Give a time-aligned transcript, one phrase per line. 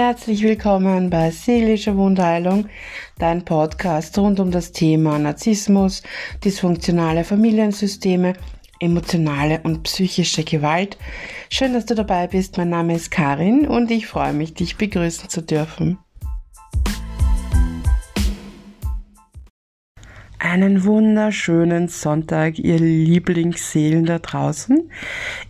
[0.00, 2.68] Herzlich willkommen bei Seelische Wundheilung,
[3.18, 6.04] dein Podcast rund um das Thema Narzissmus,
[6.44, 8.34] dysfunktionale Familiensysteme,
[8.78, 10.98] emotionale und psychische Gewalt.
[11.50, 12.58] Schön, dass du dabei bist.
[12.58, 15.98] Mein Name ist Karin und ich freue mich, dich begrüßen zu dürfen.
[20.50, 24.90] Einen wunderschönen Sonntag, ihr Lieblingsseelen da draußen.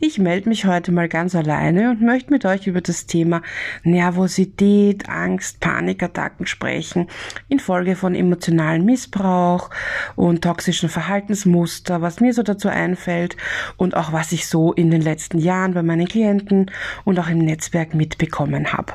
[0.01, 3.43] Ich melde mich heute mal ganz alleine und möchte mit euch über das Thema
[3.85, 7.07] Nervosität, Angst, Panikattacken sprechen,
[7.49, 9.71] infolge von emotionalem Missbrauch
[10.17, 13.37] und toxischen Verhaltensmuster, was mir so dazu einfällt
[13.77, 16.73] und auch was ich so in den letzten Jahren bei meinen Klienten
[17.05, 18.95] und auch im Netzwerk mitbekommen habe.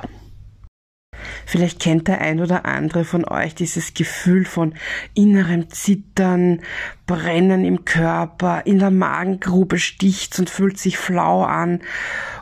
[1.45, 4.73] Vielleicht kennt der ein oder andere von euch dieses Gefühl von
[5.13, 6.61] innerem Zittern,
[7.05, 11.81] Brennen im Körper, in der Magengrube sticht's und fühlt sich flau an.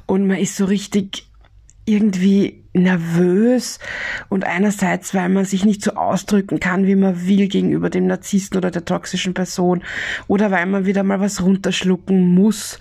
[0.06, 1.28] Und man ist so richtig
[1.86, 3.80] irgendwie nervös
[4.30, 8.58] und einerseits, weil man sich nicht so ausdrücken kann, wie man will gegenüber dem Narzissten
[8.58, 9.84] oder der toxischen Person
[10.28, 12.80] oder weil man wieder mal was runterschlucken muss,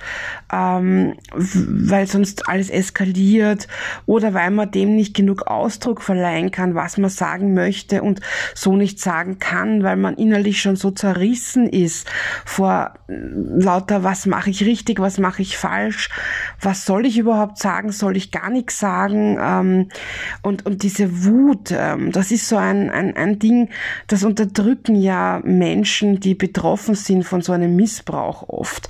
[0.53, 3.67] ähm, weil sonst alles eskaliert
[4.07, 8.21] oder weil man dem nicht genug Ausdruck verleihen kann, was man sagen möchte und
[8.55, 12.09] so nicht sagen kann, weil man innerlich schon so zerrissen ist
[12.45, 16.11] vor äh, lauter, was mache ich richtig, was mache ich falsch,
[16.61, 19.80] was soll ich überhaupt sagen, soll ich gar nichts sagen, ähm,
[20.43, 23.69] und, und diese Wut, ähm, das ist so ein, ein, ein Ding,
[24.07, 28.89] das unterdrücken ja Menschen, die betroffen sind von so einem Missbrauch oft.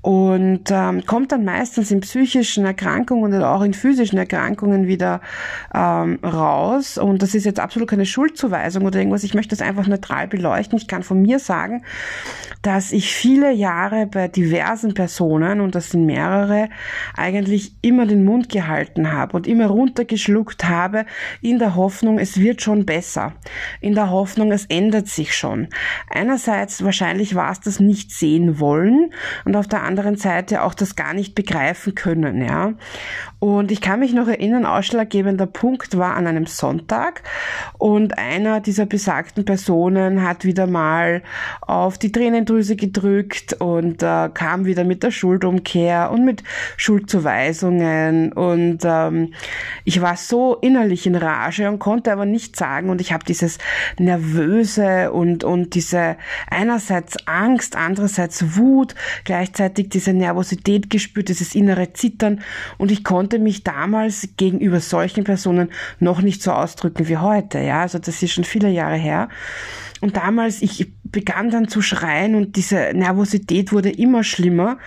[0.00, 5.20] Und ähm, kommt dann meistens in psychischen Erkrankungen oder auch in physischen Erkrankungen wieder
[5.74, 6.98] ähm, raus.
[6.98, 9.24] Und das ist jetzt absolut keine Schuldzuweisung oder irgendwas.
[9.24, 10.78] Ich möchte das einfach neutral beleuchten.
[10.78, 11.84] Ich kann von mir sagen,
[12.62, 16.68] dass ich viele Jahre bei diversen Personen, und das sind mehrere,
[17.16, 21.04] eigentlich immer den Mund gehalten habe und immer runtergeschrieben geschluckt habe,
[21.40, 23.32] in der Hoffnung, es wird schon besser,
[23.80, 25.66] in der Hoffnung, es ändert sich schon.
[26.08, 29.12] Einerseits wahrscheinlich war es das nicht sehen wollen
[29.44, 32.74] und auf der anderen Seite auch das gar nicht begreifen können, ja.
[33.40, 37.24] Und ich kann mich noch erinnern, ausschlaggebender Punkt war an einem Sonntag
[37.76, 41.22] und einer dieser besagten Personen hat wieder mal
[41.60, 46.44] auf die Tränendrüse gedrückt und äh, kam wieder mit der Schuldumkehr und mit
[46.76, 49.34] Schuldzuweisungen und ähm,
[49.84, 53.58] ich war so innerlich in Rage und konnte aber nicht sagen und ich habe dieses
[53.98, 56.16] nervöse und und diese
[56.48, 62.40] einerseits Angst, andererseits Wut, gleichzeitig diese Nervosität gespürt, dieses innere Zittern
[62.78, 65.70] und ich konnte konnte mich damals gegenüber solchen Personen
[66.00, 67.60] noch nicht so ausdrücken wie heute.
[67.60, 69.28] Ja, also das ist schon viele Jahre her.
[70.00, 74.78] Und damals, ich begann dann zu schreien und diese Nervosität wurde immer schlimmer.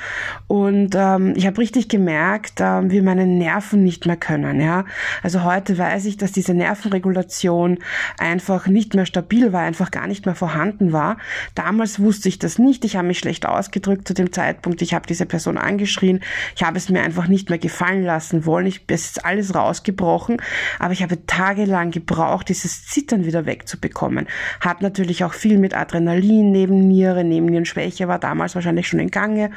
[0.48, 4.60] Und ähm, ich habe richtig gemerkt, ähm, wie meine Nerven nicht mehr können.
[4.60, 4.86] Ja,
[5.24, 7.80] also heute weiß ich, dass diese Nervenregulation
[8.18, 11.18] einfach nicht mehr stabil war, einfach gar nicht mehr vorhanden war.
[11.54, 12.84] Damals wusste ich das nicht.
[12.84, 14.82] Ich habe mich schlecht ausgedrückt zu dem Zeitpunkt.
[14.82, 16.22] Ich habe diese Person angeschrien.
[16.56, 18.66] Ich habe es mir einfach nicht mehr gefallen lassen wollen.
[18.66, 20.42] Ich es ist alles rausgebrochen,
[20.80, 24.28] aber ich habe tagelang gebraucht, dieses Zittern wieder wegzubekommen.
[24.62, 29.52] Hat natürlich natürlich auch viel mit Adrenalin, Nebenniere, Nebennierenschwäche war damals wahrscheinlich schon in Gange,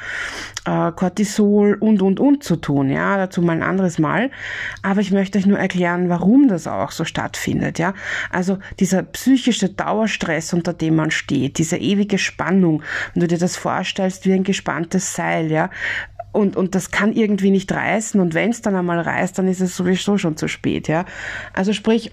[0.65, 4.31] äh, Cortisol und, und, und zu tun, ja, dazu mal ein anderes Mal.
[4.81, 7.93] Aber ich möchte euch nur erklären, warum das auch so stattfindet, ja.
[8.31, 12.83] Also dieser psychische Dauerstress, unter dem man steht, diese ewige Spannung,
[13.13, 15.69] wenn du dir das vorstellst wie ein gespanntes Seil, ja,
[16.31, 19.61] und, und das kann irgendwie nicht reißen und wenn es dann einmal reißt, dann ist
[19.61, 21.05] es sowieso schon zu spät, ja.
[21.53, 22.11] Also sprich,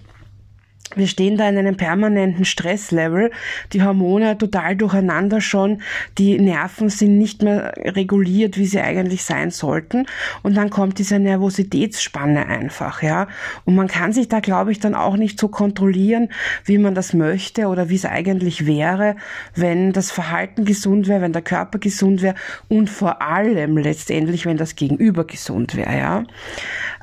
[0.95, 3.31] wir stehen da in einem permanenten Stresslevel,
[3.73, 5.81] die Hormone total durcheinander schon,
[6.17, 10.05] die Nerven sind nicht mehr reguliert, wie sie eigentlich sein sollten
[10.43, 13.27] und dann kommt diese Nervositätsspanne einfach, ja.
[13.65, 16.29] Und man kann sich da, glaube ich, dann auch nicht so kontrollieren,
[16.65, 19.15] wie man das möchte oder wie es eigentlich wäre,
[19.55, 22.35] wenn das Verhalten gesund wäre, wenn der Körper gesund wäre
[22.67, 26.23] und vor allem letztendlich, wenn das Gegenüber gesund wäre, ja.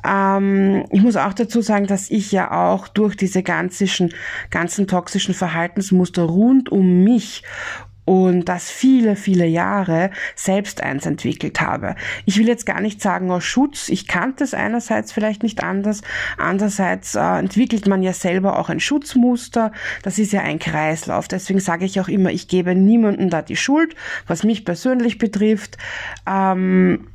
[0.05, 4.13] Ähm, ich muss auch dazu sagen, dass ich ja auch durch diese ganzen,
[4.49, 7.43] ganzen toxischen Verhaltensmuster rund um mich
[8.05, 11.95] und das viele, viele Jahre selbst eins entwickelt habe.
[12.25, 13.89] Ich will jetzt gar nicht sagen aus Schutz.
[13.89, 16.01] Ich kannte es einerseits vielleicht nicht anders.
[16.37, 19.71] Andererseits äh, entwickelt man ja selber auch ein Schutzmuster.
[20.03, 21.27] Das ist ja ein Kreislauf.
[21.27, 23.95] Deswegen sage ich auch immer, ich gebe niemandem da die Schuld,
[24.27, 25.77] was mich persönlich betrifft.
[26.27, 27.07] Ähm,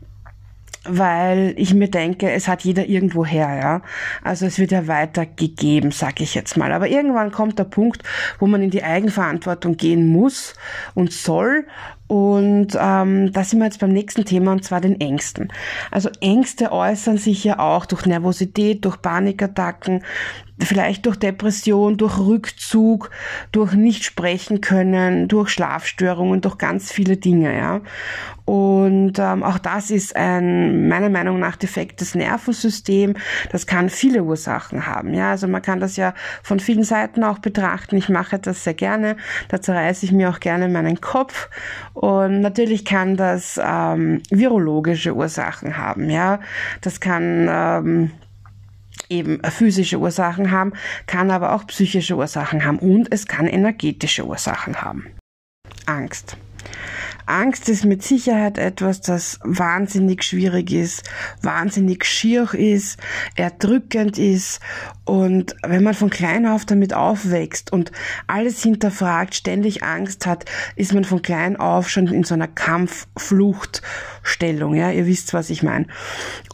[0.85, 3.83] weil ich mir denke, es hat jeder irgendwo her, ja.
[4.23, 6.73] Also es wird ja weitergegeben, sag ich jetzt mal.
[6.73, 8.03] Aber irgendwann kommt der Punkt,
[8.39, 10.55] wo man in die Eigenverantwortung gehen muss
[10.95, 11.67] und soll
[12.11, 15.53] Und ähm, da sind wir jetzt beim nächsten Thema und zwar den Ängsten.
[15.93, 20.03] Also Ängste äußern sich ja auch durch Nervosität, durch Panikattacken,
[20.59, 23.11] vielleicht durch Depression, durch Rückzug,
[23.53, 27.81] durch nicht sprechen können, durch Schlafstörungen, durch ganz viele Dinge, ja.
[28.45, 33.15] Und ähm, auch das ist ein meiner Meinung nach defektes Nervensystem.
[33.53, 35.31] Das kann viele Ursachen haben, ja.
[35.31, 37.97] Also man kann das ja von vielen Seiten auch betrachten.
[37.97, 39.17] Ich mache das sehr gerne.
[39.49, 41.49] Da zerreiße ich mir auch gerne meinen Kopf.
[42.01, 46.41] Und natürlich kann das ähm, virologische Ursachen haben, ja.
[46.81, 48.11] Das kann ähm,
[49.11, 50.73] eben physische Ursachen haben,
[51.07, 55.09] kann aber auch psychische Ursachen haben und es kann energetische Ursachen haben.
[55.85, 56.39] Angst.
[57.27, 61.05] Angst ist mit Sicherheit etwas, das wahnsinnig schwierig ist,
[61.43, 62.99] wahnsinnig schier ist,
[63.35, 64.61] erdrückend ist.
[65.05, 67.93] Und wenn man von klein auf damit aufwächst und
[68.27, 70.45] alles hinterfragt, ständig Angst hat,
[70.77, 72.49] ist man von klein auf schon in so einer
[74.21, 74.75] Kampffluchtstellung.
[74.75, 75.87] Ja, ihr wisst, was ich meine.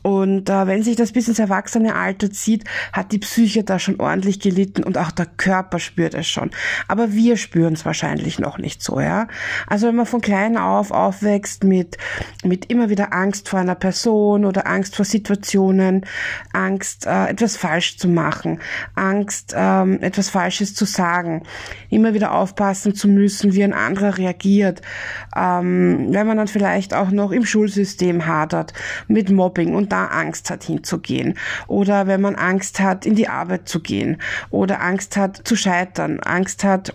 [0.02, 1.94] Und äh, wenn sich das bis ins Erwachsene
[2.30, 6.50] zieht, hat die Psyche da schon ordentlich gelitten und auch der Körper spürt es schon.
[6.86, 9.26] Aber wir spüren es wahrscheinlich noch nicht so, ja.
[9.66, 11.98] Also wenn man von klein auf aufwächst mit,
[12.44, 16.06] mit immer wieder Angst vor einer Person oder Angst vor Situationen,
[16.52, 18.60] Angst, äh, etwas falsch zu machen,
[18.94, 21.42] Angst, ähm, etwas Falsches zu sagen,
[21.90, 24.82] immer wieder aufpassen zu müssen, wie ein anderer reagiert,
[25.34, 28.74] ähm, wenn man dann vielleicht auch noch im Schulsystem hadert
[29.08, 31.38] mit Mobbing und da Angst hat hinzugehen.
[31.68, 34.20] Oder wenn man Angst hat in die Arbeit zu gehen.
[34.50, 36.94] Oder Angst hat zu scheitern, Angst hat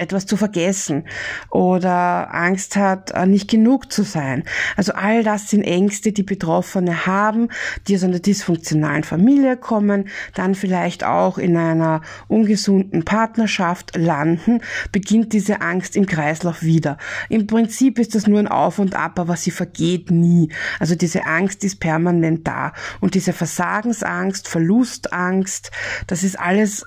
[0.00, 1.04] etwas zu vergessen
[1.50, 4.44] oder Angst hat, äh, nicht genug zu sein.
[4.76, 7.48] Also all das sind Ängste, die Betroffene haben,
[7.86, 14.60] die aus einer dysfunktionalen Familie kommen, dann vielleicht auch in einer ungesunden Partnerschaft landen,
[14.92, 16.96] beginnt diese Angst im Kreislauf wieder.
[17.28, 20.50] Im Prinzip ist das nur ein Auf und Ab, aber sie vergeht nie.
[20.78, 22.72] Also diese Angst ist permanent da.
[23.00, 25.70] Und diese Versagensangst, Verlustangst,
[26.06, 26.84] das ist alles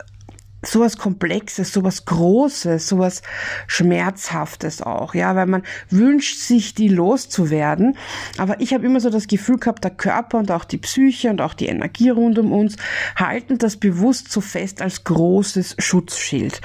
[0.65, 3.21] sowas Komplexes, sowas Großes, sowas
[3.67, 7.97] Schmerzhaftes auch, ja, weil man wünscht sich, die loszuwerden.
[8.37, 11.41] Aber ich habe immer so das Gefühl gehabt, der Körper und auch die Psyche und
[11.41, 12.75] auch die Energie rund um uns
[13.15, 16.61] halten das bewusst so fest als großes Schutzschild.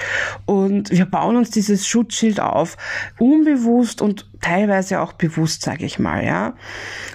[0.46, 2.76] Und wir bauen uns dieses Schutzschild auf,
[3.18, 6.54] unbewusst und teilweise auch bewusst, sage ich mal, ja.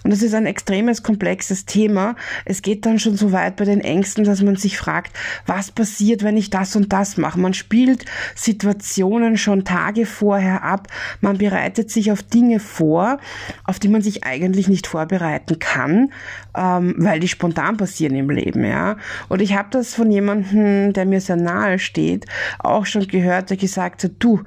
[0.04, 2.16] Und das ist ein extremes, komplexes Thema.
[2.46, 5.16] Es geht dann schon so weit bei den Ängsten, dass man sich fragt,
[5.46, 7.40] was passiert, wenn ich das und das mache.
[7.40, 8.06] Man spielt
[8.36, 10.88] Situationen schon Tage vorher ab.
[11.22, 13.20] Man bereitet sich auf Dinge vor,
[13.64, 16.12] auf die man sich eigentlich nicht vorbereiten kann,
[16.56, 18.98] ähm, weil die spontan passieren im Leben, ja.
[19.30, 22.26] Und ich habe das von jemandem, der mir sehr nahe steht,
[22.60, 24.44] auch schon gehört, der gesagt hat, du,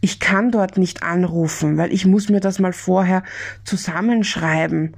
[0.00, 3.22] ich kann dort nicht anrufen, weil ich muss muss mir das mal vorher
[3.62, 4.96] zusammenschreiben.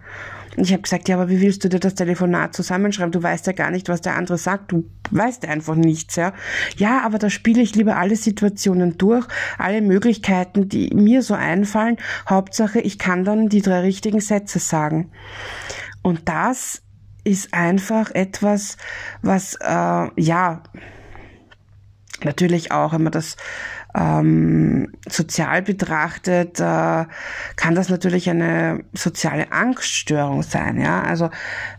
[0.57, 3.13] Und ich habe gesagt, ja, aber wie willst du dir das Telefonat zusammenschreiben?
[3.13, 4.73] Du weißt ja gar nicht, was der andere sagt.
[4.73, 6.33] Du weißt einfach nichts, ja.
[6.79, 9.27] Ja, aber da spiele ich lieber alle Situationen durch,
[9.59, 11.99] alle Möglichkeiten, die mir so einfallen.
[12.27, 15.11] Hauptsache, ich kann dann die drei richtigen Sätze sagen.
[16.01, 16.81] Und das
[17.23, 18.79] ist einfach etwas,
[19.21, 20.63] was, äh, ja,
[22.25, 23.37] natürlich auch, wenn man das
[23.95, 27.05] ähm, sozial betrachtet, äh,
[27.57, 30.81] kann das natürlich eine soziale Angststörung sein.
[30.81, 31.31] Ja, also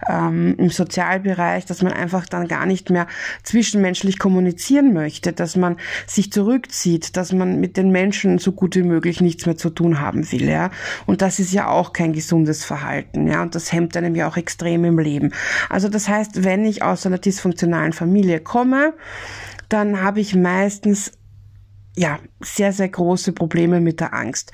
[0.09, 3.07] ähm, im Sozialbereich, dass man einfach dann gar nicht mehr
[3.43, 8.83] zwischenmenschlich kommunizieren möchte, dass man sich zurückzieht, dass man mit den Menschen so gut wie
[8.83, 10.49] möglich nichts mehr zu tun haben will.
[10.49, 10.69] Ja,
[11.05, 13.27] und das ist ja auch kein gesundes Verhalten.
[13.27, 15.31] Ja, und das hemmt einem ja auch extrem im Leben.
[15.69, 18.93] Also das heißt, wenn ich aus einer dysfunktionalen Familie komme,
[19.69, 21.13] dann habe ich meistens
[21.95, 24.51] ja, sehr, sehr große Probleme mit der Angst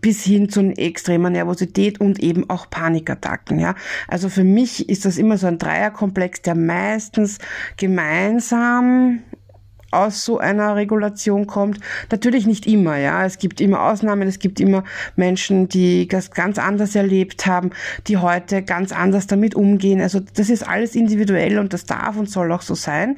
[0.00, 3.74] bis hin zu extremer Nervosität und eben auch Panikattacken, ja.
[4.06, 7.38] Also für mich ist das immer so ein Dreierkomplex, der meistens
[7.76, 9.22] gemeinsam
[9.90, 11.80] aus so einer Regulation kommt.
[12.10, 13.24] Natürlich nicht immer, ja.
[13.24, 17.70] Es gibt immer Ausnahmen, es gibt immer Menschen, die das ganz anders erlebt haben,
[18.06, 20.00] die heute ganz anders damit umgehen.
[20.00, 23.16] Also das ist alles individuell und das darf und soll auch so sein.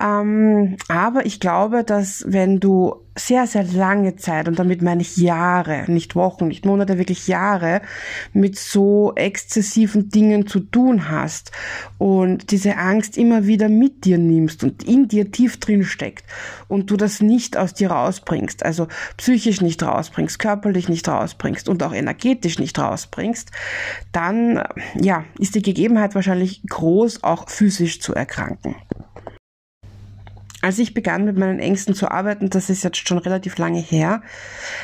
[0.00, 5.16] Ähm, aber ich glaube, dass wenn du sehr, sehr lange Zeit, und damit meine ich
[5.16, 7.80] Jahre, nicht Wochen, nicht Monate, wirklich Jahre,
[8.32, 11.52] mit so exzessiven Dingen zu tun hast
[11.98, 16.24] und diese Angst immer wieder mit dir nimmst und in dir tief drin steckt
[16.68, 21.82] und du das nicht aus dir rausbringst, also psychisch nicht rausbringst, körperlich nicht rausbringst und
[21.82, 23.50] auch energetisch nicht rausbringst,
[24.10, 24.62] dann,
[25.00, 28.74] ja, ist die Gegebenheit wahrscheinlich groß, auch physisch zu erkranken.
[30.64, 34.22] Als ich begann mit meinen Ängsten zu arbeiten, das ist jetzt schon relativ lange her,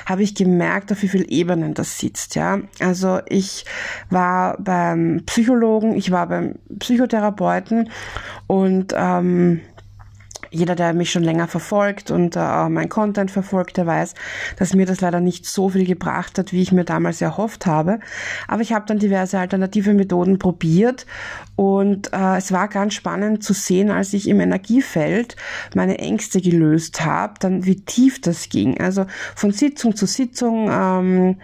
[0.05, 2.61] habe ich gemerkt, auf wie vielen Ebenen das sitzt, ja.
[2.81, 3.65] Also ich
[4.11, 7.89] war beim Psychologen, ich war beim Psychotherapeuten
[8.47, 9.63] und ähm,
[10.51, 14.15] jeder, der mich schon länger verfolgt und äh, mein Content verfolgt, der weiß,
[14.57, 18.01] dass mir das leider nicht so viel gebracht hat, wie ich mir damals erhofft habe.
[18.49, 21.07] Aber ich habe dann diverse alternative Methoden probiert
[21.57, 25.37] und äh, es war ganz spannend zu sehen, als ich im Energiefeld
[25.75, 28.81] meine Ängste gelöst habe, dann wie tief das ging.
[28.81, 30.69] Also von Sitzung zu Sitzung.
[30.71, 31.37] Ähm,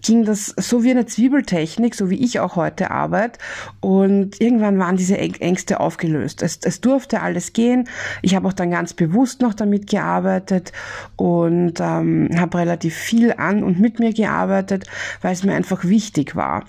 [0.00, 3.38] ging das so wie eine Zwiebeltechnik, so wie ich auch heute arbeite.
[3.80, 6.42] Und irgendwann waren diese Ängste aufgelöst.
[6.42, 7.88] Es, es durfte alles gehen.
[8.22, 10.72] Ich habe auch dann ganz bewusst noch damit gearbeitet
[11.16, 14.86] und ähm, habe relativ viel an und mit mir gearbeitet,
[15.22, 16.64] weil es mir einfach wichtig war.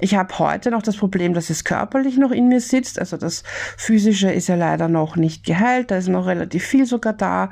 [0.00, 2.98] Ich habe heute noch das Problem, dass es körperlich noch in mir sitzt.
[2.98, 3.42] Also das
[3.76, 5.90] Physische ist ja leider noch nicht geheilt.
[5.90, 7.50] Da ist noch relativ viel sogar da.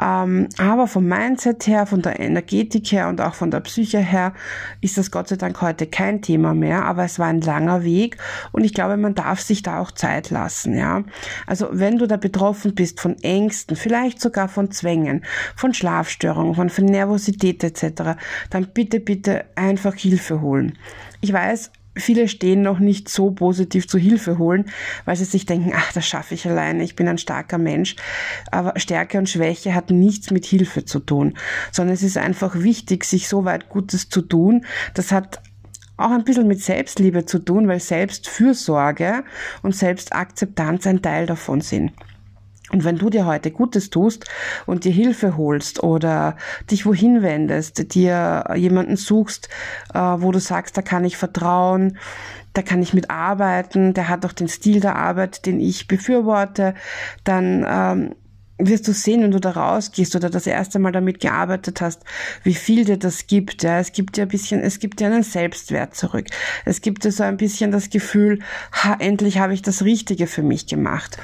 [0.00, 4.32] Ähm, aber vom Mindset her, von der Energetik her und auch von der Psyche her
[4.80, 6.84] ist das Gott sei Dank heute kein Thema mehr.
[6.84, 8.16] Aber es war ein langer Weg
[8.52, 10.76] und ich glaube, man darf sich da auch Zeit lassen.
[10.76, 11.04] Ja,
[11.46, 15.24] also wenn du da betroffen bist von Ängsten, vielleicht sogar von Zwängen,
[15.56, 18.18] von Schlafstörungen, von, von Nervosität etc.,
[18.50, 20.78] dann bitte, bitte einfach Hilfe holen.
[21.20, 24.66] Ich weiß, viele stehen noch nicht so positiv zu Hilfe holen,
[25.04, 27.96] weil sie sich denken, ach, das schaffe ich alleine, ich bin ein starker Mensch.
[28.50, 31.34] Aber Stärke und Schwäche hat nichts mit Hilfe zu tun,
[31.72, 34.64] sondern es ist einfach wichtig, sich so weit Gutes zu tun.
[34.94, 35.40] Das hat
[35.96, 39.24] auch ein bisschen mit Selbstliebe zu tun, weil Selbstfürsorge
[39.62, 41.92] und Selbstakzeptanz ein Teil davon sind.
[42.72, 44.26] Und wenn du dir heute Gutes tust
[44.66, 46.36] und dir Hilfe holst oder
[46.70, 49.48] dich wohin wendest, dir jemanden suchst,
[49.92, 51.98] äh, wo du sagst, da kann ich vertrauen,
[52.52, 56.74] da kann ich mitarbeiten, der hat auch den Stil der Arbeit, den ich befürworte,
[57.24, 58.14] dann ähm,
[58.60, 62.02] wirst du sehen, wenn du da rausgehst oder das erste Mal damit gearbeitet hast,
[62.42, 63.62] wie viel dir das gibt.
[63.62, 66.26] Ja, es gibt dir ein bisschen, es gibt dir einen Selbstwert zurück.
[66.64, 68.40] Es gibt dir so ein bisschen das Gefühl,
[68.72, 71.18] ha, endlich habe ich das Richtige für mich gemacht.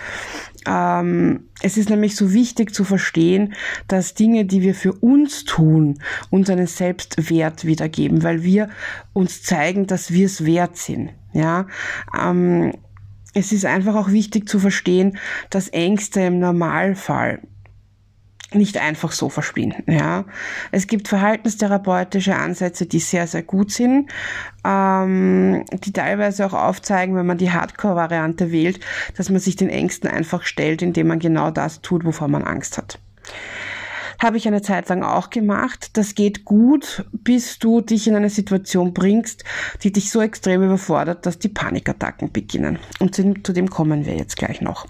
[0.67, 3.55] Ähm, es ist nämlich so wichtig zu verstehen,
[3.89, 6.01] dass Dinge, die wir für uns tun,
[6.31, 8.69] uns einen Selbstwert wiedergeben, weil wir
[9.13, 11.11] uns zeigen, dass wir es wert sind.
[11.33, 11.67] Ja,
[12.19, 12.73] ähm,
[13.37, 15.19] es ist einfach auch wichtig zu verstehen,
[15.51, 17.41] dass Ängste im Normalfall
[18.53, 19.93] nicht einfach so verschwinden.
[19.93, 20.25] Ja,
[20.73, 24.11] es gibt verhaltenstherapeutische Ansätze, die sehr sehr gut sind,
[24.65, 28.81] ähm, die teilweise auch aufzeigen, wenn man die Hardcore-Variante wählt,
[29.17, 32.79] dass man sich den Ängsten einfach stellt, indem man genau das tut, wovor man Angst
[32.79, 32.99] hat.
[34.23, 35.91] Habe ich eine Zeit lang auch gemacht.
[35.95, 39.45] Das geht gut, bis du dich in eine Situation bringst,
[39.83, 42.79] die dich so extrem überfordert, dass die Panikattacken beginnen.
[42.99, 44.87] Und zu dem kommen wir jetzt gleich noch.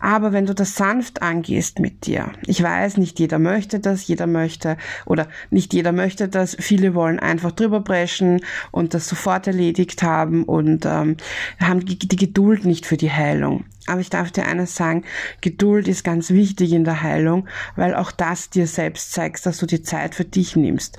[0.00, 4.26] Aber wenn du das sanft angehst mit dir, ich weiß, nicht jeder möchte das, jeder
[4.26, 4.76] möchte
[5.06, 8.40] oder nicht jeder möchte das, viele wollen einfach drüber brechen
[8.70, 11.16] und das sofort erledigt haben und ähm,
[11.60, 13.64] haben die, Geduld nicht für die Heilung.
[13.86, 15.04] Aber ich darf dir eines sagen,
[15.40, 19.66] Geduld ist ganz wichtig in der Heilung, weil auch das dir selbst zeigst, dass du
[19.66, 20.98] die Zeit für dich nimmst.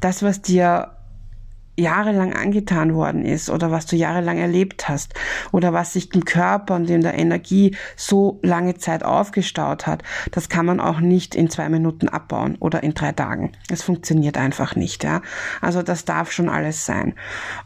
[0.00, 0.97] Das, was dir
[1.78, 5.14] jahrelang angetan worden ist oder was du jahrelang erlebt hast
[5.52, 10.48] oder was sich im Körper und in der Energie so lange Zeit aufgestaut hat, das
[10.48, 13.52] kann man auch nicht in zwei Minuten abbauen oder in drei Tagen.
[13.70, 15.22] Es funktioniert einfach nicht, ja.
[15.60, 17.14] Also das darf schon alles sein.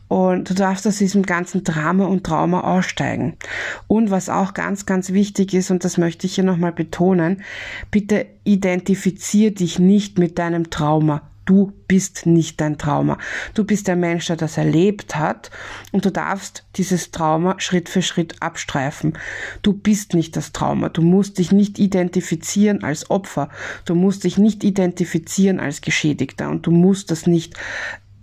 [0.08, 3.38] Und du darfst aus diesem ganzen Drama und Trauma aussteigen.
[3.86, 7.42] Und was auch ganz, ganz wichtig ist, und das möchte ich hier nochmal betonen,
[7.90, 13.18] bitte identifizier dich nicht mit deinem Trauma Du bist nicht dein Trauma.
[13.54, 15.50] Du bist der Mensch, der das erlebt hat
[15.90, 19.14] und du darfst dieses Trauma Schritt für Schritt abstreifen.
[19.62, 20.88] Du bist nicht das Trauma.
[20.88, 23.48] Du musst dich nicht identifizieren als Opfer.
[23.84, 27.56] Du musst dich nicht identifizieren als Geschädigter und du musst das nicht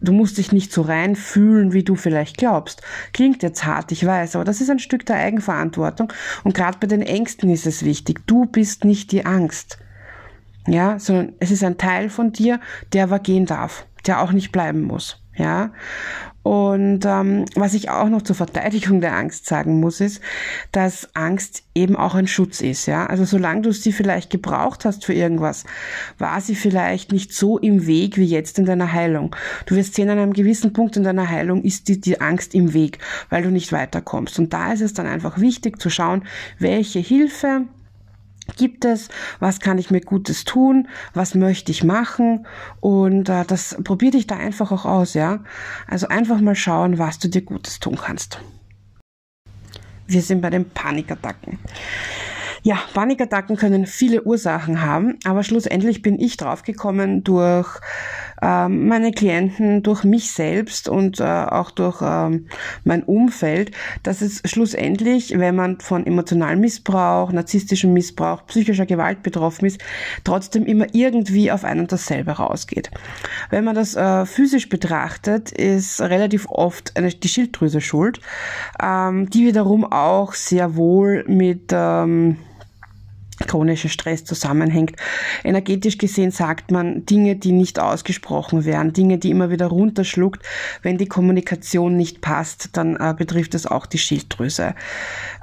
[0.01, 2.81] Du musst dich nicht so rein fühlen, wie du vielleicht glaubst.
[3.11, 6.13] Klingt jetzt hart, ich weiß, aber das ist ein Stück der Eigenverantwortung.
[6.45, 8.25] Und gerade bei den Ängsten ist es wichtig.
[8.25, 9.77] Du bist nicht die Angst
[10.67, 12.59] ja, sondern es ist ein Teil von dir,
[12.93, 15.71] der aber gehen darf, der auch nicht bleiben muss, ja.
[16.41, 20.21] Und ähm, was ich auch noch zur Verteidigung der Angst sagen muss, ist,
[20.71, 23.05] dass Angst eben auch ein Schutz ist, ja.
[23.05, 25.65] Also solange du sie vielleicht gebraucht hast für irgendwas,
[26.17, 29.35] war sie vielleicht nicht so im Weg wie jetzt in deiner Heilung.
[29.65, 32.73] Du wirst sehen, an einem gewissen Punkt in deiner Heilung ist die, die Angst im
[32.73, 32.99] Weg,
[33.29, 34.39] weil du nicht weiterkommst.
[34.39, 36.23] Und da ist es dann einfach wichtig zu schauen,
[36.57, 37.65] welche Hilfe
[38.55, 42.45] gibt es, was kann ich mir Gutes tun, was möchte ich machen
[42.79, 45.43] und äh, das probier dich da einfach auch aus, ja.
[45.87, 48.39] Also einfach mal schauen, was du dir Gutes tun kannst.
[50.07, 51.59] Wir sind bei den Panikattacken.
[52.61, 57.79] Ja, Panikattacken können viele Ursachen haben, aber schlussendlich bin ich draufgekommen durch
[58.41, 62.47] meine Klienten, durch mich selbst und äh, auch durch ähm,
[62.83, 63.71] mein Umfeld,
[64.03, 69.81] dass es schlussendlich, wenn man von emotionalem Missbrauch, narzisstischem Missbrauch, psychischer Gewalt betroffen ist,
[70.23, 72.91] trotzdem immer irgendwie auf ein und dasselbe rausgeht.
[73.49, 78.19] Wenn man das äh, physisch betrachtet, ist relativ oft eine, die Schilddrüse schuld,
[78.81, 82.37] ähm, die wiederum auch sehr wohl mit ähm,
[83.47, 84.95] chronischer Stress zusammenhängt.
[85.43, 90.45] Energetisch gesehen sagt man Dinge, die nicht ausgesprochen werden, Dinge, die immer wieder runterschluckt.
[90.81, 94.75] Wenn die Kommunikation nicht passt, dann äh, betrifft es auch die Schilddrüse.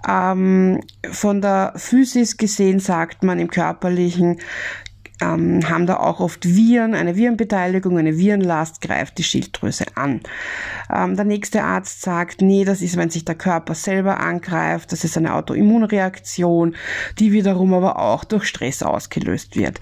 [0.09, 4.38] Ähm, von der Physis gesehen sagt man im körperlichen,
[5.20, 10.20] ähm, haben da auch oft Viren, eine Virenbeteiligung, eine Virenlast greift die Schilddrüse an.
[10.92, 15.04] Ähm, der nächste Arzt sagt, nee, das ist, wenn sich der Körper selber angreift, das
[15.04, 16.76] ist eine Autoimmunreaktion,
[17.18, 19.80] die wiederum aber auch durch Stress ausgelöst wird.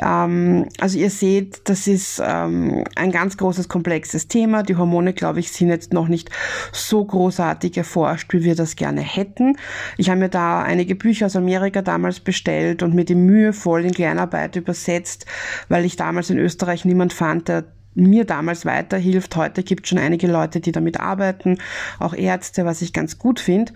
[0.00, 4.62] Ähm, also ihr seht, das ist ähm, ein ganz großes, komplexes Thema.
[4.62, 6.30] Die Hormone, glaube ich, sind jetzt noch nicht
[6.72, 9.56] so großartig erforscht, wie wir das gerne hätten.
[9.96, 13.92] Ich habe mir da einige Bücher aus Amerika damals bestellt und mir die mühevoll in
[13.92, 15.26] Kleinarbeit übersetzt,
[15.68, 17.64] weil ich damals in Österreich niemand fand, der
[17.96, 19.36] mir damals weiterhilft.
[19.36, 21.58] Heute gibt es schon einige Leute, die damit arbeiten,
[22.00, 23.72] auch Ärzte, was ich ganz gut finde.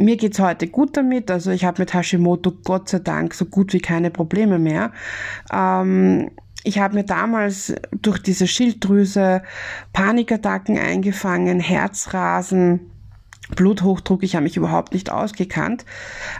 [0.00, 1.30] Mir geht's heute gut damit.
[1.30, 4.90] Also ich habe mit Hashimoto Gott sei Dank so gut wie keine Probleme mehr.
[5.52, 6.32] Ähm,
[6.64, 9.42] ich habe mir damals durch diese Schilddrüse
[9.92, 12.91] Panikattacken eingefangen, Herzrasen,
[13.56, 15.84] Bluthochdruck, ich habe mich überhaupt nicht ausgekannt.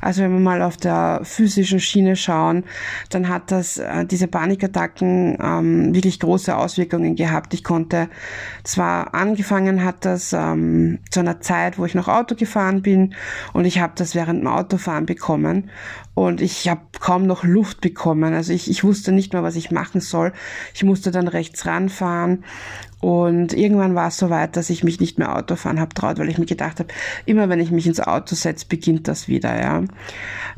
[0.00, 2.64] Also wenn wir mal auf der physischen Schiene schauen,
[3.11, 7.54] dann hat das äh, diese Panikattacken ähm, wirklich große Auswirkungen gehabt.
[7.54, 8.09] Ich konnte
[8.64, 13.14] zwar angefangen hat das ähm, zu einer Zeit, wo ich noch Auto gefahren bin
[13.52, 15.71] und ich habe das während dem Autofahren bekommen
[16.14, 18.35] und ich habe kaum noch Luft bekommen.
[18.35, 20.33] Also ich, ich wusste nicht mehr, was ich machen soll.
[20.75, 22.45] Ich musste dann rechts ranfahren
[23.02, 26.28] und irgendwann war es so weit, dass ich mich nicht mehr Autofahren habe traut, weil
[26.28, 26.88] ich mir gedacht habe,
[27.26, 29.82] immer wenn ich mich ins Auto setze, beginnt das wieder, ja.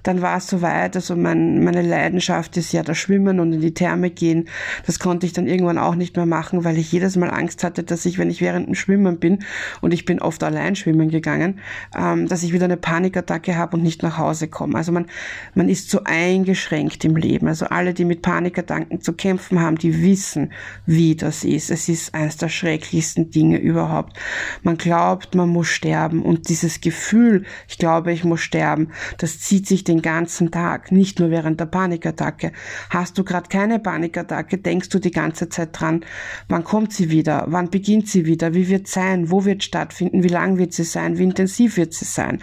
[0.03, 3.63] Dann war es so weit, also mein, meine Leidenschaft ist ja das Schwimmen und in
[3.63, 4.51] die Therme gehen.
[4.85, 7.83] Das konnte ich dann irgendwann auch nicht mehr machen, weil ich jedes Mal Angst hatte,
[7.83, 9.39] dass ich, wenn ich während dem Schwimmen bin,
[9.81, 11.61] und ich bin oft allein schwimmen gegangen,
[11.97, 14.77] ähm, dass ich wieder eine Panikattacke habe und nicht nach Hause komme.
[14.77, 15.07] Also man,
[15.55, 17.49] man ist so eingeschränkt im Leben.
[17.49, 20.53] Also alle, die mit Panikattacken zu kämpfen haben, die wissen,
[20.85, 21.71] wie das ist.
[21.71, 24.19] Es ist ein eines der schrecklichsten Dinge überhaupt.
[24.63, 29.67] Man glaubt, man muss sterben und dieses Gefühl, ich glaube, ich muss sterben, das zieht
[29.67, 32.53] sich den ganzen Tag, nicht nur während der Panikattacke.
[32.91, 36.05] Hast du gerade keine Panikattacke, denkst du die ganze Zeit dran,
[36.49, 40.29] wann kommt sie wieder, wann beginnt sie wieder, wie wird sein, wo wird stattfinden, wie
[40.29, 42.43] lang wird sie sein, wie intensiv wird sie sein.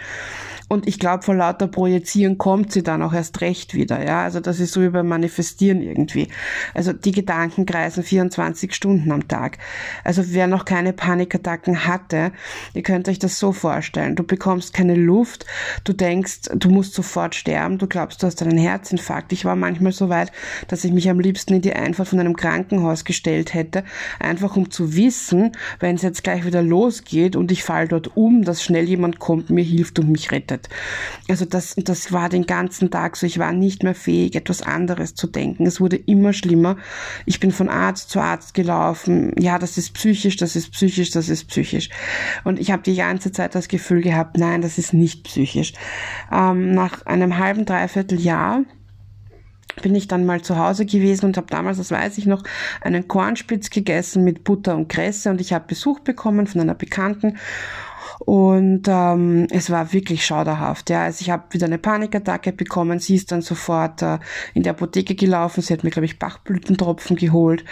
[0.72, 4.02] Und ich glaube, vor lauter Projizieren kommt sie dann auch erst recht wieder.
[4.02, 6.28] Ja, also das ist so wie beim Manifestieren irgendwie.
[6.72, 9.58] Also die Gedanken kreisen 24 Stunden am Tag.
[10.02, 12.32] Also wer noch keine Panikattacken hatte,
[12.72, 14.16] ihr könnt euch das so vorstellen.
[14.16, 15.44] Du bekommst keine Luft,
[15.84, 19.34] du denkst, du musst sofort sterben, du glaubst, du hast einen Herzinfarkt.
[19.34, 20.32] Ich war manchmal so weit,
[20.68, 23.84] dass ich mich am liebsten in die Einfahrt von einem Krankenhaus gestellt hätte,
[24.18, 28.42] einfach um zu wissen, wenn es jetzt gleich wieder losgeht und ich fall dort um,
[28.42, 30.68] dass schnell jemand kommt, mir hilft und mich rettet geredet.
[31.28, 33.26] Also das, das war den ganzen Tag so.
[33.26, 35.66] Ich war nicht mehr fähig, etwas anderes zu denken.
[35.66, 36.76] Es wurde immer schlimmer.
[37.26, 39.32] Ich bin von Arzt zu Arzt gelaufen.
[39.38, 41.90] Ja, das ist psychisch, das ist psychisch, das ist psychisch.
[42.44, 45.72] Und ich habe die ganze Zeit das Gefühl gehabt, nein, das ist nicht psychisch.
[46.30, 48.62] Ähm, nach einem halben, dreiviertel Jahr
[49.80, 52.42] bin ich dann mal zu Hause gewesen und habe damals, das weiß ich noch,
[52.82, 57.38] einen Kornspitz gegessen mit Butter und Kresse und ich habe Besuch bekommen von einer Bekannten
[58.24, 60.90] und ähm, es war wirklich schauderhaft.
[60.90, 63.00] Ja, also ich habe wieder eine Panikattacke bekommen.
[63.00, 64.18] Sie ist dann sofort äh,
[64.54, 65.60] in die Apotheke gelaufen.
[65.60, 67.64] Sie hat mir, glaube ich, Bachblütentropfen geholt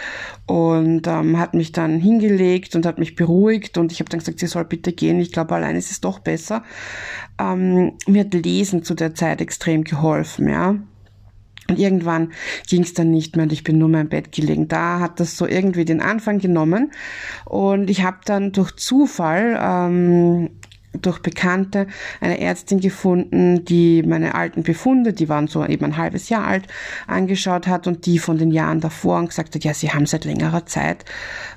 [0.47, 3.77] und ähm, hat mich dann hingelegt und hat mich beruhigt.
[3.77, 5.21] Und ich habe dann gesagt, sie soll bitte gehen.
[5.21, 6.63] Ich glaube, allein ist es doch besser.
[7.39, 10.49] Ähm, mir hat Lesen zu der Zeit extrem geholfen.
[10.49, 10.75] Ja.
[11.71, 12.33] Und irgendwann
[12.67, 14.67] ging es dann nicht mehr und ich bin nur mehr im Bett gelegen.
[14.67, 16.91] Da hat das so irgendwie den Anfang genommen
[17.45, 20.49] und ich habe dann durch Zufall ähm,
[20.99, 21.87] durch Bekannte
[22.19, 26.67] eine Ärztin gefunden, die meine alten Befunde, die waren so eben ein halbes Jahr alt,
[27.07, 30.25] angeschaut hat und die von den Jahren davor und gesagt hat, ja, sie haben seit
[30.25, 31.05] längerer Zeit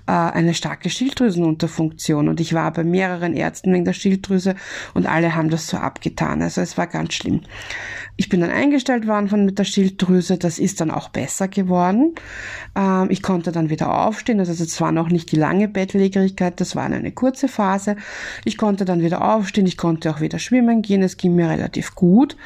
[0.06, 4.54] äh, eine starke Schilddrüsenunterfunktion und ich war bei mehreren Ärzten wegen der Schilddrüse
[4.94, 6.40] und alle haben das so abgetan.
[6.40, 7.40] Also es war ganz schlimm.
[8.16, 10.38] Ich bin dann eingestellt worden von mit der Schilddrüse.
[10.38, 12.14] Das ist dann auch besser geworden.
[12.76, 14.38] Ähm, ich konnte dann wieder aufstehen.
[14.38, 17.96] Also es war noch nicht die lange Bettlägerigkeit, das war eine kurze Phase.
[18.44, 19.66] Ich konnte dann wieder aufstehen.
[19.66, 21.02] Ich konnte auch wieder schwimmen gehen.
[21.02, 22.36] Es ging mir relativ gut.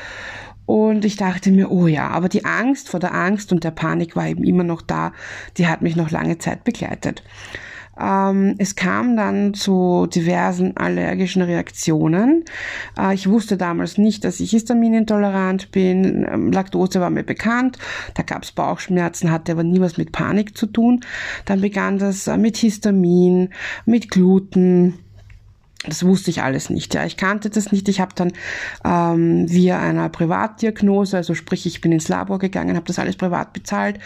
[0.64, 4.16] Und ich dachte mir, oh ja, aber die Angst vor der Angst und der Panik
[4.16, 5.12] war eben immer noch da.
[5.56, 7.22] Die hat mich noch lange Zeit begleitet.
[8.00, 12.44] Ähm, es kam dann zu diversen allergischen Reaktionen.
[12.98, 16.26] Äh, ich wusste damals nicht, dass ich histaminintolerant bin.
[16.30, 17.78] Ähm, Laktose war mir bekannt.
[18.14, 21.00] Da gab es Bauchschmerzen, hatte aber nie was mit Panik zu tun.
[21.44, 23.50] Dann begann das äh, mit Histamin,
[23.84, 24.94] mit Gluten
[25.86, 26.94] das wusste ich alles nicht.
[26.94, 27.88] Ja, ich kannte das nicht.
[27.88, 28.32] Ich habe dann
[28.84, 33.52] ähm, via einer Privatdiagnose, also sprich, ich bin ins Labor gegangen, habe das alles privat
[33.52, 34.00] bezahlt,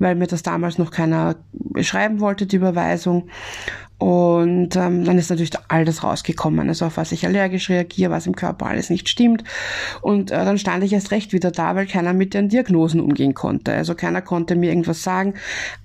[0.00, 1.36] weil mir das damals noch keiner
[1.80, 3.28] schreiben wollte, die Überweisung.
[4.02, 8.26] Und ähm, dann ist natürlich all das rausgekommen, also auf was ich allergisch reagiere, was
[8.26, 9.44] im Körper alles nicht stimmt.
[10.00, 13.32] Und äh, dann stand ich erst recht wieder da, weil keiner mit den Diagnosen umgehen
[13.32, 13.72] konnte.
[13.72, 15.34] Also keiner konnte mir irgendwas sagen.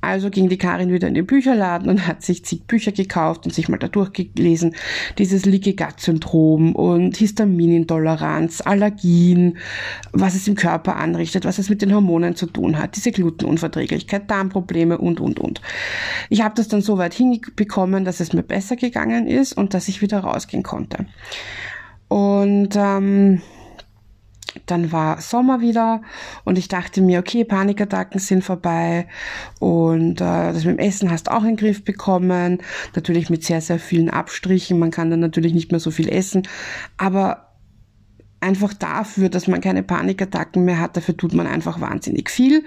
[0.02, 3.54] Also ging die Karin wieder in den Bücherladen und hat sich zig Bücher gekauft und
[3.54, 4.74] sich mal da durchgelesen.
[5.20, 9.60] Dieses Leaky Gut Syndrom und Histaminintoleranz, Allergien,
[10.12, 14.28] was es im Körper anrichtet, was es mit den Hormonen zu tun hat, diese Glutenunverträglichkeit,
[14.32, 15.62] Darmprobleme und, und, und.
[16.32, 19.88] Ich habe das dann so weit hinbekommen, dass es mir besser gegangen ist und dass
[19.88, 21.06] ich wieder rausgehen konnte.
[22.08, 23.42] Und ähm,
[24.66, 26.02] dann war Sommer wieder
[26.44, 29.08] und ich dachte mir, okay, Panikattacken sind vorbei
[29.60, 32.60] und äh, das mit dem Essen hast auch in den Griff bekommen.
[32.96, 34.80] Natürlich mit sehr, sehr vielen Abstrichen.
[34.80, 36.48] Man kann dann natürlich nicht mehr so viel essen,
[36.98, 37.47] aber
[38.40, 42.64] einfach dafür, dass man keine Panikattacken mehr hat, dafür tut man einfach wahnsinnig viel.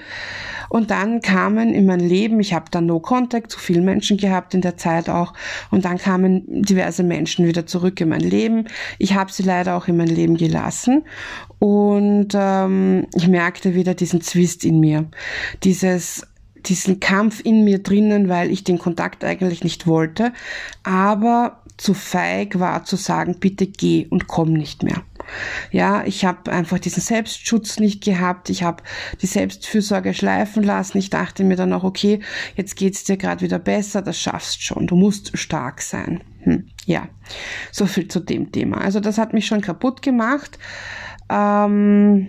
[0.68, 4.54] Und dann kamen in mein Leben, ich habe dann No Contact zu vielen Menschen gehabt
[4.54, 5.32] in der Zeit auch,
[5.70, 8.66] und dann kamen diverse Menschen wieder zurück in mein Leben.
[8.98, 11.04] Ich habe sie leider auch in mein Leben gelassen
[11.58, 15.06] und ähm, ich merkte wieder diesen Zwist in mir,
[15.62, 16.26] dieses
[16.66, 20.34] diesen Kampf in mir drinnen, weil ich den Kontakt eigentlich nicht wollte,
[20.82, 25.02] aber zu feig war zu sagen, bitte geh und komm nicht mehr.
[25.70, 28.50] Ja, ich habe einfach diesen Selbstschutz nicht gehabt.
[28.50, 28.82] Ich habe
[29.20, 30.98] die Selbstfürsorge schleifen lassen.
[30.98, 32.20] Ich dachte mir dann auch, okay,
[32.56, 34.86] jetzt geht's dir gerade wieder besser, das schaffst schon.
[34.86, 36.22] Du musst stark sein.
[36.42, 37.08] Hm, ja,
[37.70, 38.78] so viel zu dem Thema.
[38.78, 40.58] Also das hat mich schon kaputt gemacht.
[41.28, 42.28] Ähm,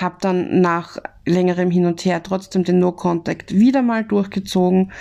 [0.00, 4.92] habe dann nach längerem Hin und Her trotzdem den No Contact wieder mal durchgezogen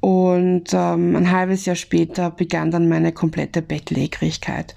[0.00, 4.74] und ähm, ein halbes Jahr später begann dann meine komplette Bettlägerigkeit.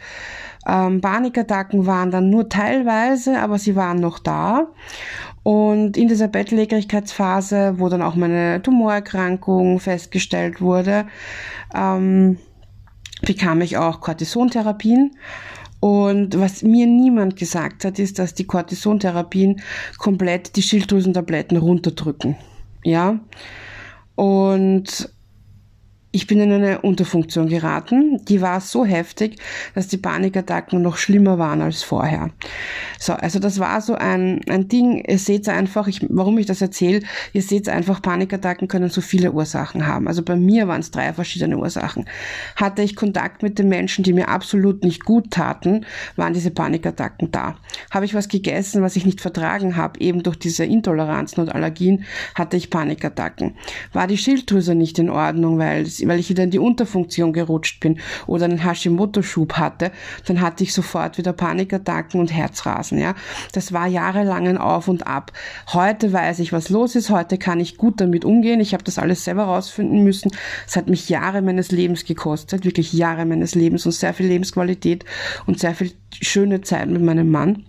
[0.68, 4.68] Ähm, Panikattacken waren dann nur teilweise, aber sie waren noch da.
[5.44, 11.06] Und in dieser Bettlägerigkeitsphase, wo dann auch meine Tumorerkrankung festgestellt wurde,
[11.76, 12.38] ähm,
[13.22, 15.12] bekam ich auch Cortisontherapien.
[15.82, 19.62] Und was mir niemand gesagt hat, ist, dass die Cortisontherapien
[19.98, 22.38] komplett die Schilddrüsentabletten runterdrücken.
[22.86, 23.20] Ja.
[24.16, 25.14] Und
[26.16, 28.24] ich bin in eine Unterfunktion geraten.
[28.28, 29.38] Die war so heftig,
[29.74, 32.30] dass die Panikattacken noch schlimmer waren als vorher.
[33.00, 35.04] So, also das war so ein, ein Ding.
[35.08, 37.02] Ihr seht einfach, ich, warum ich das erzähle,
[37.34, 40.08] ihr seht einfach, Panikattacken können so viele Ursachen haben.
[40.08, 42.06] Also bei mir waren es drei verschiedene Ursachen.
[42.58, 45.84] Hatte ich Kontakt mit den Menschen, die mir absolut nicht gut taten,
[46.16, 47.56] waren diese Panikattacken da.
[47.90, 52.06] Habe ich was gegessen, was ich nicht vertragen habe, eben durch diese Intoleranzen und Allergien,
[52.36, 53.56] hatte ich Panikattacken.
[53.94, 58.00] War die Schilddrüse nicht in Ordnung, weil weil ich wieder in die Unterfunktion gerutscht bin
[58.28, 59.92] oder einen Hashimoto-Schub hatte,
[60.26, 63.16] dann hatte ich sofort wieder Panikattacken und Herzrasen, ja.
[63.52, 65.32] Das war jahrelang ein Auf und Ab.
[65.74, 67.10] Heute weiß ich, was los ist.
[67.10, 68.60] Heute kann ich gut damit umgehen.
[68.60, 70.32] Ich habe das alles selber rausfinden müssen.
[70.68, 75.06] Es hat mich Jahre meines Lebens gekostet, wirklich Jahre meines Lebens und sehr viel Lebensqualität
[75.46, 77.66] und sehr viel schöne Zeit mit meinem Mann.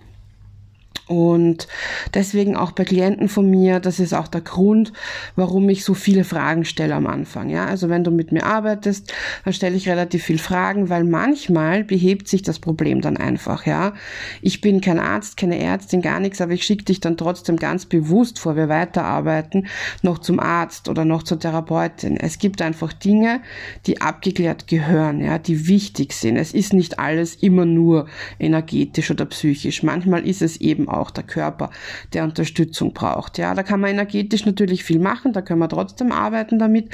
[1.07, 1.69] Und
[2.15, 4.93] deswegen auch bei Klienten von mir, das ist auch der Grund,
[5.37, 7.51] warum ich so viele Fragen stelle am Anfang.
[7.51, 9.13] Ja, also wenn du mit mir arbeitest,
[9.45, 13.67] dann stelle ich relativ viel Fragen, weil manchmal behebt sich das Problem dann einfach.
[13.67, 13.93] Ja,
[14.41, 17.85] ich bin kein Arzt, keine Ärztin, gar nichts, aber ich schicke dich dann trotzdem ganz
[17.85, 19.67] bewusst, vor wir weiterarbeiten,
[20.01, 22.17] noch zum Arzt oder noch zur Therapeutin.
[22.17, 23.41] Es gibt einfach Dinge,
[23.87, 26.37] die abgeklärt gehören, ja, die wichtig sind.
[26.37, 28.07] Es ist nicht alles immer nur
[28.39, 29.83] energetisch oder psychisch.
[29.83, 31.71] Manchmal ist es eben auch der Körper,
[32.13, 33.39] der Unterstützung braucht.
[33.39, 36.91] Ja, da kann man energetisch natürlich viel machen, da können wir trotzdem arbeiten damit,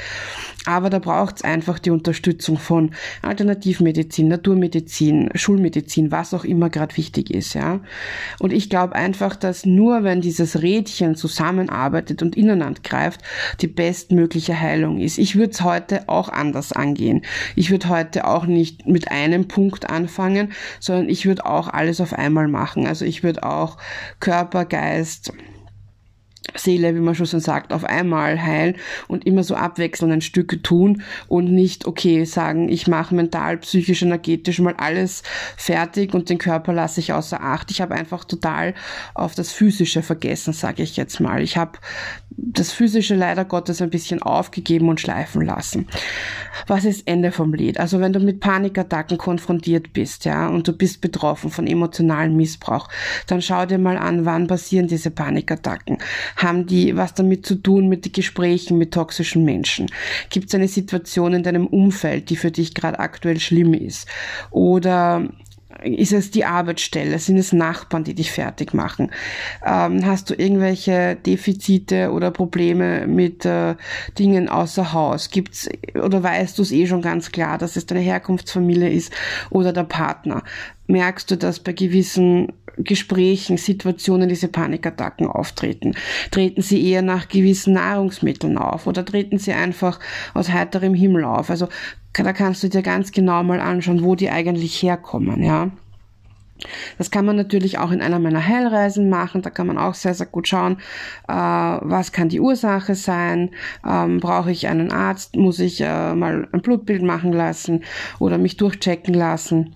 [0.65, 6.95] aber da braucht es einfach die Unterstützung von Alternativmedizin, Naturmedizin, Schulmedizin, was auch immer gerade
[6.97, 7.53] wichtig ist.
[7.53, 7.79] Ja,
[8.39, 13.21] und ich glaube einfach, dass nur wenn dieses Rädchen zusammenarbeitet und ineinander greift,
[13.61, 15.17] die bestmögliche Heilung ist.
[15.17, 17.23] Ich würde es heute auch anders angehen.
[17.55, 22.13] Ich würde heute auch nicht mit einem Punkt anfangen, sondern ich würde auch alles auf
[22.13, 22.87] einmal machen.
[22.87, 23.77] Also ich würde auch
[24.19, 25.31] Körper, Geist,
[26.55, 28.75] Seele, wie man schon so sagt, auf einmal heilen
[29.07, 34.59] und immer so abwechselnd Stücke tun und nicht, okay, sagen, ich mache mental, psychisch, energetisch
[34.59, 35.23] mal alles
[35.57, 37.71] fertig und den Körper lasse ich außer Acht.
[37.71, 38.73] Ich habe einfach total
[39.13, 41.41] auf das Physische vergessen, sage ich jetzt mal.
[41.41, 41.79] Ich habe
[42.29, 45.87] das Physische leider Gottes ein bisschen aufgegeben und schleifen lassen.
[46.67, 47.79] Was ist Ende vom Lied?
[47.79, 52.87] Also wenn du mit Panikattacken konfrontiert bist, ja, und du bist betroffen von emotionalem Missbrauch,
[53.27, 55.97] dann schau dir mal an, wann passieren diese Panikattacken
[56.41, 59.87] haben die was damit zu tun mit den Gesprächen mit toxischen Menschen?
[60.29, 64.07] Gibt es eine Situation in deinem Umfeld, die für dich gerade aktuell schlimm ist?
[64.49, 65.29] Oder
[65.83, 67.17] ist es die Arbeitsstelle?
[67.19, 69.11] Sind es Nachbarn, die dich fertig machen?
[69.65, 73.75] Ähm, hast du irgendwelche Defizite oder Probleme mit äh,
[74.19, 75.29] Dingen außer Haus?
[75.29, 79.11] Gibt's oder weißt du es eh schon ganz klar, dass es deine Herkunftsfamilie ist
[79.49, 80.43] oder der Partner?
[80.87, 85.95] Merkst du, dass bei gewissen Gesprächen, Situationen diese Panikattacken auftreten?
[86.31, 89.99] Treten sie eher nach gewissen Nahrungsmitteln auf oder treten sie einfach
[90.33, 91.49] aus heiterem Himmel auf?
[91.49, 91.67] Also
[92.13, 95.71] da kannst du dir ganz genau mal anschauen, wo die eigentlich herkommen, ja.
[96.97, 99.41] Das kann man natürlich auch in einer meiner Heilreisen machen.
[99.41, 100.77] Da kann man auch sehr, sehr gut schauen,
[101.27, 103.49] äh, was kann die Ursache sein.
[103.87, 105.35] Ähm, Brauche ich einen Arzt?
[105.35, 107.83] Muss ich äh, mal ein Blutbild machen lassen
[108.19, 109.75] oder mich durchchecken lassen?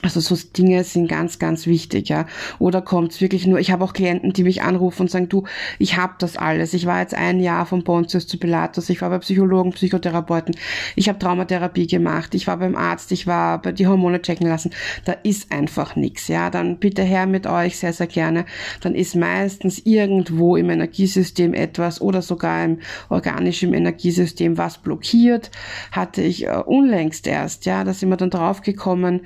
[0.00, 2.26] Also so Dinge sind ganz, ganz wichtig, ja.
[2.60, 5.42] Oder kommt es wirklich nur, ich habe auch Klienten, die mich anrufen und sagen, du,
[5.80, 6.72] ich habe das alles.
[6.72, 10.54] Ich war jetzt ein Jahr von Pontius zu Pilatus, ich war bei Psychologen, Psychotherapeuten,
[10.94, 14.70] ich habe Traumatherapie gemacht, ich war beim Arzt, ich war bei die Hormone checken lassen.
[15.04, 16.48] Da ist einfach nichts, ja.
[16.50, 18.44] Dann bitte her mit euch, sehr, sehr gerne.
[18.80, 25.50] Dann ist meistens irgendwo im Energiesystem etwas oder sogar im organischen Energiesystem was blockiert.
[25.90, 27.82] Hatte ich äh, unlängst erst, ja.
[27.82, 29.22] Da sind wir dann draufgekommen,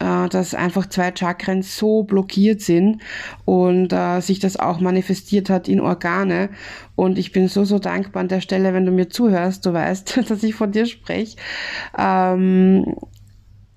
[0.00, 3.02] äh, dass einfach zwei Chakren so blockiert sind
[3.44, 6.50] und äh, sich das auch manifestiert hat in Organe.
[6.96, 10.22] Und ich bin so, so dankbar an der Stelle, wenn du mir zuhörst, du weißt,
[10.30, 11.36] dass ich von dir spreche.
[11.96, 12.96] Ähm,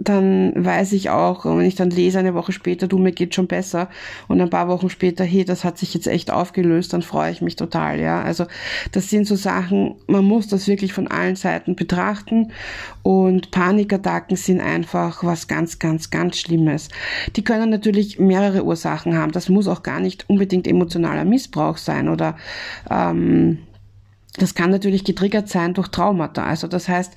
[0.04, 3.48] dann weiß ich auch, wenn ich dann lese eine Woche später, du, mir geht schon
[3.48, 3.90] besser
[4.28, 7.42] und ein paar Wochen später, hey, das hat sich jetzt echt aufgelöst, dann freue ich
[7.42, 8.22] mich total, ja.
[8.22, 8.46] Also
[8.92, 12.52] das sind so Sachen, man muss das wirklich von allen Seiten betrachten
[13.02, 16.90] und Panikattacken sind einfach was ganz, ganz, ganz Schlimmes.
[17.36, 19.32] Die können natürlich mehrere Ursachen haben.
[19.32, 22.38] Das muss auch gar nicht unbedingt emotionaler Missbrauch sein oder
[22.90, 23.60] ähm,
[24.38, 26.44] das kann natürlich getriggert sein durch Traumata.
[26.44, 27.14] Also das heißt,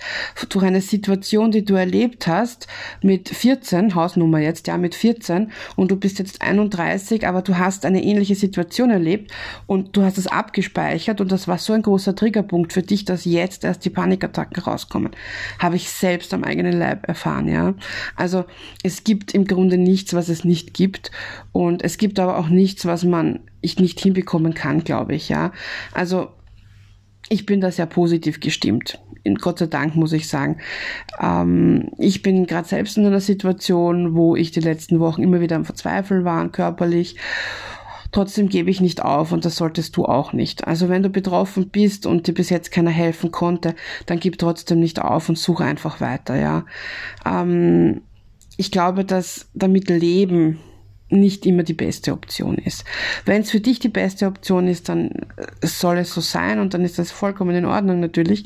[0.50, 2.66] durch eine Situation, die du erlebt hast
[3.02, 7.86] mit 14, Hausnummer jetzt, ja, mit 14 und du bist jetzt 31, aber du hast
[7.86, 9.32] eine ähnliche Situation erlebt
[9.66, 13.24] und du hast es abgespeichert und das war so ein großer Triggerpunkt für dich, dass
[13.24, 15.12] jetzt erst die Panikattacken rauskommen.
[15.58, 17.74] Habe ich selbst am eigenen Leib erfahren, ja.
[18.14, 18.44] Also
[18.82, 21.10] es gibt im Grunde nichts, was es nicht gibt
[21.52, 25.52] und es gibt aber auch nichts, was man ich nicht hinbekommen kann, glaube ich, ja.
[25.92, 26.28] Also
[27.28, 29.00] ich bin da sehr positiv gestimmt.
[29.40, 30.58] Gott sei Dank muss ich sagen.
[31.20, 35.56] Ähm, ich bin gerade selbst in einer Situation, wo ich die letzten Wochen immer wieder
[35.56, 37.16] am Verzweifeln war, körperlich.
[38.12, 40.66] Trotzdem gebe ich nicht auf und das solltest du auch nicht.
[40.66, 43.74] Also wenn du betroffen bist und dir bis jetzt keiner helfen konnte,
[44.06, 46.64] dann gib trotzdem nicht auf und suche einfach weiter, ja.
[47.26, 48.02] Ähm,
[48.56, 50.60] ich glaube, dass damit Leben
[51.08, 52.84] nicht immer die beste Option ist.
[53.24, 56.74] Wenn es für dich die beste Option ist, dann äh, soll es so sein und
[56.74, 58.44] dann ist das vollkommen in Ordnung natürlich.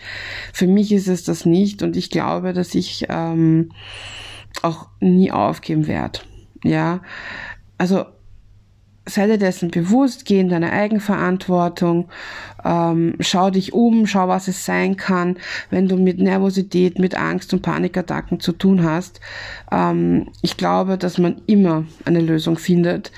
[0.52, 3.70] Für mich ist es das nicht und ich glaube, dass ich ähm,
[4.62, 6.20] auch nie aufgeben werde.
[6.62, 7.00] Ja,
[7.78, 8.04] also
[9.06, 12.08] sei dir dessen bewusst, geh in deine Eigenverantwortung,
[12.64, 15.38] ähm, schau dich um, schau, was es sein kann,
[15.70, 19.20] wenn du mit Nervosität, mit Angst und Panikattacken zu tun hast.
[19.72, 23.10] Ähm, ich glaube, dass man immer eine Lösung findet.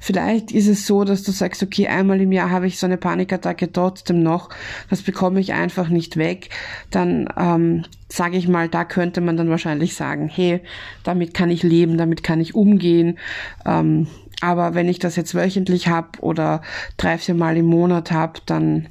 [0.00, 2.96] Vielleicht ist es so, dass du sagst, okay, einmal im Jahr habe ich so eine
[2.96, 4.50] Panikattacke trotzdem noch,
[4.88, 6.50] das bekomme ich einfach nicht weg.
[6.90, 10.60] Dann ähm, sage ich mal, da könnte man dann wahrscheinlich sagen, hey,
[11.02, 13.18] damit kann ich leben, damit kann ich umgehen.
[13.66, 14.06] Ähm,
[14.40, 16.62] aber wenn ich das jetzt wöchentlich habe oder
[16.96, 18.88] drei, vier Mal im Monat habe, dann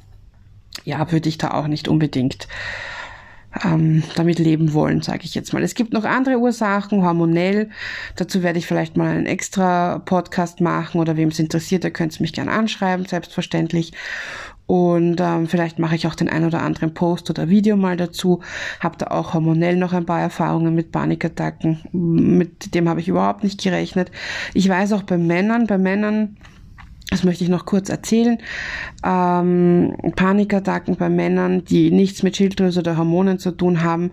[0.83, 2.47] ja, würde ich da auch nicht unbedingt
[3.63, 5.63] ähm, damit leben wollen, sage ich jetzt mal.
[5.63, 7.69] Es gibt noch andere Ursachen, hormonell.
[8.15, 12.13] Dazu werde ich vielleicht mal einen extra Podcast machen oder wem es interessiert, ihr könnt
[12.13, 13.93] es mich gerne anschreiben, selbstverständlich.
[14.65, 18.41] Und ähm, vielleicht mache ich auch den ein oder anderen Post oder Video mal dazu.
[18.79, 21.81] Habe da auch hormonell noch ein paar Erfahrungen mit Panikattacken.
[21.91, 24.11] Mit dem habe ich überhaupt nicht gerechnet.
[24.53, 26.37] Ich weiß auch bei Männern, bei Männern,
[27.13, 28.39] das möchte ich noch kurz erzählen,
[29.05, 34.09] ähm, Panikattacken bei Männern, die nichts mit Schilddrüse oder Hormonen zu tun haben,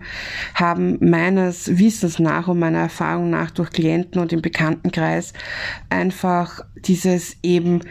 [0.53, 5.33] haben meines Wissens nach und meiner Erfahrung nach durch Klienten und im Bekanntenkreis
[5.89, 7.81] einfach dieses eben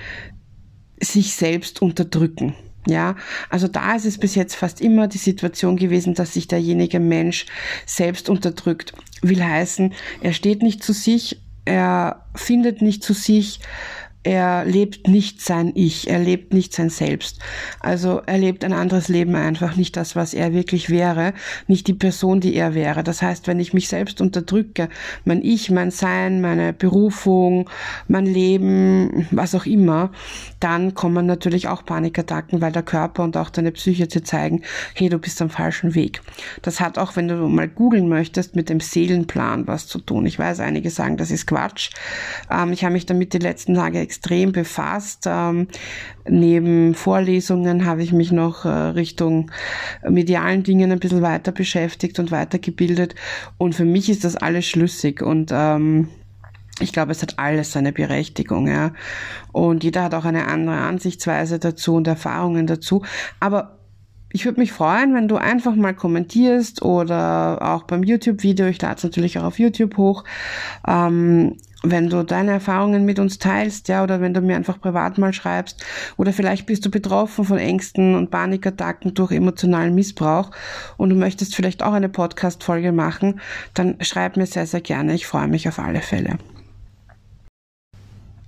[1.03, 2.55] sich selbst unterdrücken.
[2.87, 3.17] Ja,
[3.51, 7.47] also da ist es bis jetzt fast immer die Situation gewesen, dass sich derjenige Mensch
[7.85, 8.95] selbst unterdrückt.
[9.21, 13.61] Will heißen, er steht nicht zu sich, er findet nicht zu sich,
[14.23, 17.39] er lebt nicht sein Ich, er lebt nicht sein Selbst.
[17.81, 21.33] Also er lebt ein anderes Leben einfach, nicht das, was er wirklich wäre,
[21.69, 23.03] nicht die Person, die er wäre.
[23.03, 24.91] Das heißt, wenn ich mich selbst unterdrücke,
[25.25, 27.71] mein Ich, mein Sein, meine Berufung,
[28.09, 30.11] mein Leben, was auch immer,
[30.61, 34.63] dann kommen natürlich auch Panikattacken, weil der Körper und auch deine Psyche zu zeigen,
[34.95, 36.21] hey, du bist am falschen Weg.
[36.61, 40.27] Das hat auch, wenn du mal googeln möchtest, mit dem Seelenplan was zu tun.
[40.27, 41.91] Ich weiß, einige sagen, das ist Quatsch.
[42.51, 45.25] Ähm, ich habe mich damit die letzten Tage extrem befasst.
[45.27, 45.69] Ähm,
[46.29, 49.53] neben Vorlesungen habe ich mich noch äh, Richtung
[50.09, 53.15] medialen Dingen ein bisschen weiter beschäftigt und weitergebildet.
[53.57, 56.09] Und für mich ist das alles schlüssig und ähm,
[56.81, 58.93] ich glaube, es hat alles seine Berechtigung, ja.
[59.53, 63.05] Und jeder hat auch eine andere Ansichtsweise dazu und Erfahrungen dazu.
[63.39, 63.79] Aber
[64.33, 68.97] ich würde mich freuen, wenn du einfach mal kommentierst oder auch beim YouTube-Video, ich lade
[68.97, 70.25] es natürlich auch auf YouTube hoch,
[70.87, 75.19] ähm, wenn du deine Erfahrungen mit uns teilst, ja, oder wenn du mir einfach privat
[75.19, 75.85] mal schreibst,
[76.17, 80.51] oder vielleicht bist du betroffen von Ängsten und Panikattacken durch emotionalen Missbrauch
[80.97, 83.41] und du möchtest vielleicht auch eine Podcast-Folge machen,
[83.75, 85.15] dann schreib mir sehr, sehr gerne.
[85.15, 86.39] Ich freue mich auf alle Fälle.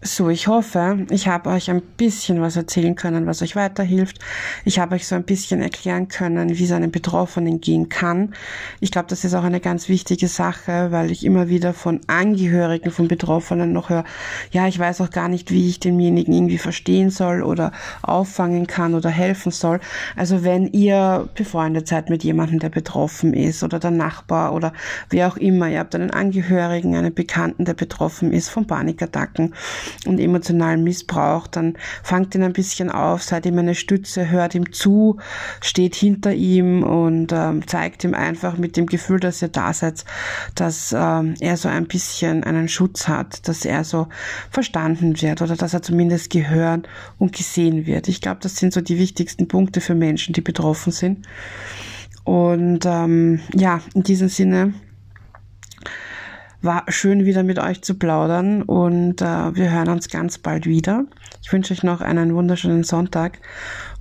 [0.04, 4.18] So, ich hoffe, ich habe euch ein bisschen was erzählen können, was euch weiterhilft.
[4.64, 8.34] Ich habe euch so ein bisschen erklären können, wie es einem Betroffenen gehen kann.
[8.80, 12.90] Ich glaube, das ist auch eine ganz wichtige Sache, weil ich immer wieder von Angehörigen
[12.90, 14.02] von Betroffenen noch höre,
[14.50, 17.70] ja, ich weiß auch gar nicht, wie ich denjenigen irgendwie verstehen soll oder
[18.02, 19.78] auffangen kann oder helfen soll.
[20.16, 24.72] Also wenn ihr befreundet seid mit jemandem, der betroffen ist oder der Nachbar oder
[25.10, 29.54] wer auch immer, ihr habt einen Angehörigen, einen Bekannten, der betroffen ist von Panikattacken,
[30.06, 34.72] und emotionalen Missbrauch, dann fangt ihn ein bisschen auf, seid ihm eine Stütze, hört ihm
[34.72, 35.18] zu,
[35.60, 40.04] steht hinter ihm und ähm, zeigt ihm einfach mit dem Gefühl, dass ihr da seid,
[40.54, 44.08] dass ähm, er so ein bisschen einen Schutz hat, dass er so
[44.50, 48.08] verstanden wird oder dass er zumindest gehört und gesehen wird.
[48.08, 51.26] Ich glaube, das sind so die wichtigsten Punkte für Menschen, die betroffen sind.
[52.24, 54.74] Und ähm, ja, in diesem Sinne
[56.62, 61.04] war schön wieder mit euch zu plaudern und äh, wir hören uns ganz bald wieder.
[61.42, 63.38] Ich wünsche euch noch einen wunderschönen Sonntag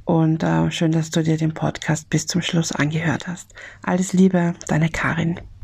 [0.06, 3.54] und äh, schön, dass du dir den Podcast bis zum Schluss angehört hast.
[3.84, 5.39] Alles Liebe, deine Karin.